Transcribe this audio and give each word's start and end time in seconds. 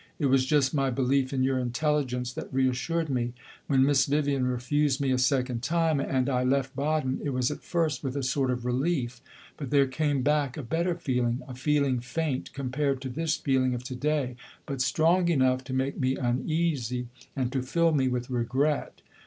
It 0.17 0.25
was 0.25 0.47
just 0.47 0.73
my 0.73 0.89
belief 0.89 1.31
in 1.31 1.43
your 1.43 1.59
intelligence 1.59 2.33
that 2.33 2.51
reassured 2.51 3.07
me. 3.07 3.33
When 3.67 3.85
Miss 3.85 4.07
Vivian 4.07 4.47
refused 4.47 4.99
me 4.99 5.11
a 5.11 5.19
second 5.19 5.61
time, 5.61 5.99
and 5.99 6.27
I 6.27 6.43
left 6.43 6.75
Baden, 6.75 7.19
it 7.23 7.29
was 7.29 7.51
at 7.51 7.61
first 7.61 8.03
with 8.03 8.15
a 8.15 8.23
sort 8.23 8.49
of 8.49 8.65
relief. 8.65 9.21
But 9.57 9.69
there 9.69 9.85
came 9.85 10.23
back 10.23 10.57
a 10.57 10.63
better 10.63 10.95
feeling 10.95 11.43
a 11.47 11.53
feeling 11.53 11.99
faint 11.99 12.51
compared 12.53 12.99
to 13.03 13.09
this 13.09 13.35
feeling 13.35 13.75
of 13.75 13.83
to 13.83 13.95
day, 13.95 14.37
but 14.65 14.81
strong 14.81 15.27
enough 15.27 15.63
to 15.65 15.71
make 15.73 15.99
me 15.99 16.15
uneasy 16.15 17.07
and 17.35 17.51
to 17.51 17.61
fill 17.61 17.91
me 17.91 18.07
with 18.07 18.31
regret. 18.31 19.03